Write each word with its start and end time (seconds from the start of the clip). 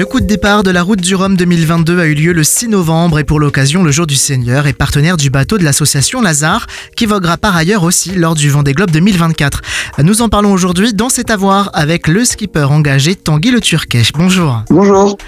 Le 0.00 0.06
coup 0.06 0.20
de 0.20 0.24
départ 0.24 0.62
de 0.62 0.70
la 0.70 0.82
route 0.82 1.02
du 1.02 1.14
Rhum 1.14 1.36
2022 1.36 2.00
a 2.00 2.06
eu 2.06 2.14
lieu 2.14 2.32
le 2.32 2.42
6 2.42 2.68
novembre 2.68 3.18
et 3.18 3.24
pour 3.24 3.38
l'occasion 3.38 3.82
le 3.82 3.90
jour 3.90 4.06
du 4.06 4.14
Seigneur 4.14 4.66
est 4.66 4.72
partenaire 4.72 5.18
du 5.18 5.28
bateau 5.28 5.58
de 5.58 5.62
l'association 5.62 6.22
Lazare 6.22 6.68
qui 6.96 7.04
voguera 7.04 7.36
par 7.36 7.54
ailleurs 7.54 7.82
aussi 7.82 8.12
lors 8.12 8.34
du 8.34 8.48
Vendée 8.48 8.72
Globe 8.72 8.90
2024. 8.92 9.60
Nous 10.02 10.22
en 10.22 10.30
parlons 10.30 10.54
aujourd'hui 10.54 10.94
dans 10.94 11.10
cet 11.10 11.28
avoir 11.28 11.68
avec 11.74 12.08
le 12.08 12.24
skipper 12.24 12.64
engagé 12.70 13.14
Tanguy 13.14 13.50
Le 13.50 13.60
Turquet. 13.60 14.00
Bonjour. 14.14 14.62
Bonjour. 14.70 15.18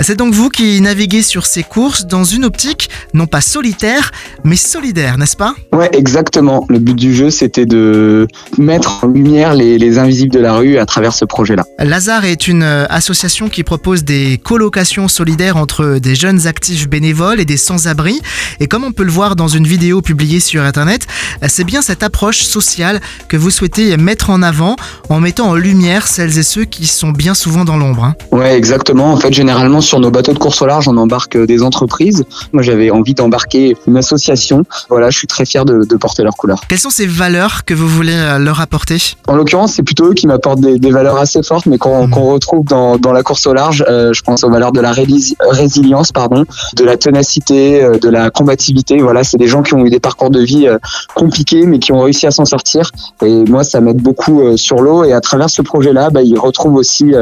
C'est 0.00 0.16
donc 0.16 0.32
vous 0.32 0.48
qui 0.48 0.80
naviguez 0.80 1.20
sur 1.20 1.44
ces 1.44 1.62
courses 1.62 2.06
dans 2.06 2.24
une 2.24 2.46
optique 2.46 2.88
non 3.12 3.26
pas 3.26 3.42
solitaire 3.42 4.12
mais 4.44 4.56
solidaire, 4.56 5.18
n'est-ce 5.18 5.36
pas? 5.36 5.54
Ouais, 5.74 5.90
exactement. 5.92 6.64
Le 6.70 6.78
but 6.78 6.96
du 6.96 7.14
jeu 7.14 7.28
c'était 7.28 7.66
de 7.66 8.26
mettre 8.56 9.04
en 9.04 9.08
lumière 9.08 9.52
les, 9.52 9.76
les 9.76 9.98
invisibles 9.98 10.32
de 10.32 10.40
la 10.40 10.54
rue 10.54 10.78
à 10.78 10.86
travers 10.86 11.12
ce 11.12 11.26
projet-là. 11.26 11.64
Lazare 11.78 12.24
est 12.24 12.48
une 12.48 12.62
euh, 12.62 12.86
association 12.88 13.50
qui 13.50 13.62
propose 13.62 14.04
des 14.04 14.21
colocations 14.42 15.08
solidaires 15.08 15.56
entre 15.56 15.98
des 15.98 16.14
jeunes 16.14 16.46
actifs 16.46 16.88
bénévoles 16.88 17.40
et 17.40 17.44
des 17.44 17.56
sans-abri. 17.56 18.20
Et 18.60 18.66
comme 18.68 18.84
on 18.84 18.92
peut 18.92 19.04
le 19.04 19.10
voir 19.10 19.36
dans 19.36 19.48
une 19.48 19.66
vidéo 19.66 20.02
publiée 20.02 20.40
sur 20.40 20.62
Internet, 20.62 21.06
c'est 21.48 21.64
bien 21.64 21.82
cette 21.82 22.02
approche 22.02 22.42
sociale 22.42 23.00
que 23.28 23.36
vous 23.36 23.50
souhaitez 23.50 23.96
mettre 23.96 24.30
en 24.30 24.42
avant 24.42 24.76
en 25.08 25.20
mettant 25.20 25.48
en 25.48 25.54
lumière 25.54 26.06
celles 26.06 26.38
et 26.38 26.42
ceux 26.42 26.64
qui 26.64 26.86
sont 26.86 27.10
bien 27.10 27.34
souvent 27.34 27.64
dans 27.64 27.76
l'ombre. 27.76 28.04
hein. 28.04 28.14
Ouais, 28.30 28.56
exactement. 28.56 29.12
En 29.12 29.16
fait, 29.16 29.32
généralement 29.32 29.80
sur 29.80 30.00
nos 30.00 30.10
bateaux 30.10 30.32
de 30.32 30.38
course 30.38 30.62
au 30.62 30.66
large, 30.66 30.88
on 30.88 30.96
embarque 30.96 31.36
euh, 31.36 31.46
des 31.46 31.62
entreprises. 31.62 32.24
Moi, 32.52 32.62
j'avais 32.62 32.90
envie 32.90 33.14
d'embarquer 33.14 33.76
une 33.86 33.96
association. 33.96 34.64
Voilà, 34.88 35.10
je 35.10 35.18
suis 35.18 35.26
très 35.26 35.44
fier 35.44 35.64
de, 35.64 35.84
de 35.84 35.96
porter 35.96 36.22
leurs 36.22 36.36
couleurs. 36.36 36.60
Quelles 36.68 36.78
sont 36.78 36.90
ces 36.90 37.06
valeurs 37.06 37.64
que 37.64 37.74
vous 37.74 37.88
voulez 37.88 38.14
euh, 38.14 38.38
leur 38.38 38.60
apporter? 38.60 38.98
En 39.26 39.34
l'occurrence, 39.34 39.74
c'est 39.74 39.82
plutôt 39.82 40.10
eux 40.10 40.14
qui 40.14 40.26
m'apportent 40.26 40.60
des, 40.60 40.78
des 40.78 40.90
valeurs 40.90 41.16
assez 41.18 41.42
fortes, 41.42 41.66
mais 41.66 41.78
qu'on 41.78 42.08
qu'on 42.08 42.32
retrouve 42.32 42.64
dans, 42.64 42.96
dans 42.98 43.12
la 43.12 43.22
course 43.22 43.46
au 43.46 43.54
large. 43.54 43.84
Euh, 43.88 44.11
je 44.12 44.22
pense 44.22 44.44
aux 44.44 44.50
valeurs 44.50 44.72
de 44.72 44.80
la 44.80 44.92
résilience, 44.92 46.12
pardon, 46.12 46.44
de 46.76 46.84
la 46.84 46.96
ténacité, 46.96 47.82
euh, 47.82 47.98
de 47.98 48.08
la 48.08 48.30
combativité. 48.30 48.98
Voilà, 48.98 49.24
c'est 49.24 49.38
des 49.38 49.48
gens 49.48 49.62
qui 49.62 49.74
ont 49.74 49.84
eu 49.84 49.90
des 49.90 50.00
parcours 50.00 50.30
de 50.30 50.40
vie 50.40 50.66
euh, 50.66 50.78
compliqués, 51.14 51.66
mais 51.66 51.78
qui 51.78 51.92
ont 51.92 52.00
réussi 52.00 52.26
à 52.26 52.30
s'en 52.30 52.44
sortir. 52.44 52.90
Et 53.24 53.44
moi, 53.44 53.64
ça 53.64 53.80
m'aide 53.80 54.00
beaucoup 54.02 54.40
euh, 54.40 54.56
sur 54.56 54.76
l'eau. 54.80 55.04
Et 55.04 55.12
à 55.12 55.20
travers 55.20 55.50
ce 55.50 55.62
projet-là, 55.62 56.10
bah, 56.10 56.22
ils 56.22 56.38
retrouvent 56.38 56.74
aussi 56.74 57.12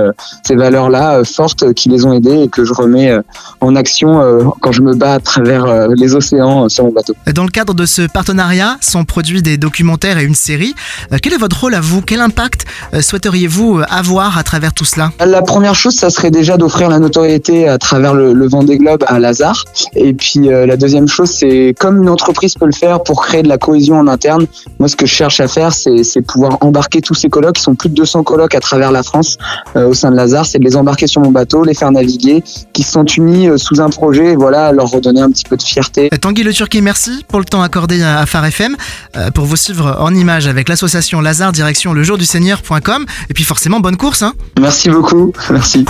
ces 0.45 0.55
valeurs-là 0.55 1.23
fortes 1.25 1.73
qui 1.75 1.89
les 1.89 2.05
ont 2.05 2.13
aidés 2.13 2.43
et 2.43 2.49
que 2.49 2.65
je 2.65 2.73
remets 2.73 3.17
en 3.61 3.77
action 3.77 4.21
quand 4.61 4.73
je 4.73 4.83
me 4.83 4.95
bats 4.95 5.15
à 5.15 5.21
travers 5.21 5.89
les 5.89 6.15
océans 6.15 6.69
sur 6.69 6.85
mon 6.85 6.93
bateau. 6.93 7.15
Dans 7.35 7.45
le 7.45 7.51
cadre 7.51 7.75
de 7.75 7.87
ce 7.87 8.03
partenariat, 8.03 8.77
sont 8.81 9.05
produits 9.05 9.43
des 9.43 9.57
documentaires 9.57 10.19
et 10.19 10.25
une 10.25 10.35
série. 10.35 10.75
Quel 11.23 11.33
est 11.33 11.39
votre 11.39 11.61
rôle 11.61 11.75
à 11.75 11.81
vous? 11.81 12.03
Quel 12.03 12.21
impact 12.21 12.67
souhaiteriez-vous 13.01 13.81
avoir 13.89 14.39
à 14.39 14.43
travers 14.43 14.73
tout 14.73 14.85
cela? 14.85 15.13
La 15.25 15.43
première 15.43 15.75
chose, 15.75 15.95
ça 15.95 16.11
serait 16.11 16.31
déjà 16.31 16.57
d'offrir 16.71 16.89
la 16.89 17.01
notoriété 17.01 17.69
à 17.69 17.79
travers 17.79 18.15
le, 18.15 18.33
le 18.33 18.49
Vendée 18.49 18.79
Globe 18.79 19.03
à 19.09 19.19
Lazare. 19.19 19.65
Et 19.97 20.15
puis 20.15 20.53
euh, 20.53 20.67
la 20.67 20.77
deuxième 20.77 21.09
chose, 21.09 21.29
c'est 21.29 21.75
comme 21.77 22.01
une 22.01 22.09
entreprise 22.09 22.55
peut 22.55 22.67
le 22.67 22.73
faire 22.73 23.03
pour 23.03 23.27
créer 23.27 23.43
de 23.43 23.49
la 23.49 23.59
cohésion 23.59 23.99
en 23.99 24.07
interne. 24.07 24.47
Moi, 24.79 24.89
ce 24.89 24.95
que 24.95 25.05
je 25.05 25.13
cherche 25.13 25.41
à 25.41 25.49
faire, 25.49 25.73
c'est 25.73 26.23
pouvoir 26.23 26.59
embarquer 26.61 27.01
tous 27.01 27.15
ces 27.15 27.29
colocs, 27.29 27.57
qui 27.57 27.63
sont 27.63 27.75
plus 27.75 27.89
de 27.89 27.95
200 27.97 28.23
colocs 28.23 28.55
à 28.55 28.61
travers 28.61 28.93
la 28.93 29.03
France 29.03 29.37
euh, 29.75 29.89
au 29.89 29.95
sein 29.95 30.13
de 30.13 30.17
Lazare, 30.17 30.47
c'est 30.47 30.61
de 30.61 30.65
les 30.65 30.77
embarquer 30.77 31.09
sur 31.09 31.21
mon 31.21 31.33
bateau, 31.33 31.65
les 31.65 31.75
faire 31.75 31.91
naviguer, 31.91 32.45
qui 32.73 32.85
se 32.85 32.93
sont 32.93 33.05
unis 33.05 33.49
euh, 33.49 33.57
sous 33.57 33.81
un 33.81 33.91
projet, 33.91 34.33
et 34.33 34.37
voilà, 34.37 34.71
leur 34.71 34.87
redonner 34.87 35.23
un 35.23 35.31
petit 35.31 35.45
peu 35.45 35.57
de 35.57 35.63
fierté. 35.63 36.09
Tanguy 36.21 36.45
Le 36.45 36.53
Turquet, 36.53 36.83
merci 36.83 37.25
pour 37.27 37.41
le 37.41 37.45
temps 37.45 37.63
accordé 37.63 38.01
à 38.05 38.25
Phare 38.27 38.45
FM. 38.45 38.77
Euh, 39.17 39.31
Pour 39.33 39.47
vous 39.47 39.57
suivre 39.57 39.97
en 39.99 40.15
images 40.15 40.47
avec 40.47 40.69
l'association 40.69 41.21
Lazare, 41.21 41.51
direction 41.51 41.93
lejourduseigneur.com. 41.95 43.07
Et 43.29 43.35
puis 43.35 43.43
forcément, 43.43 43.81
bonne 43.81 43.97
course 43.97 44.23
hein 44.23 44.35
Merci 44.61 44.89
beaucoup, 44.89 45.33
merci. 45.51 45.85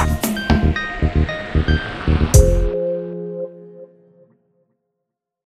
Thank 1.66 1.68
you. 1.68 1.99